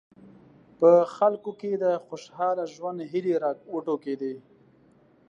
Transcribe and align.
په 0.79 0.91
خلکو 1.15 1.51
کې 1.59 1.71
د 1.83 1.85
خوشاله 2.05 2.63
ژوند 2.73 2.99
هیلې 3.11 3.33
راوټوکېدې. 3.43 4.35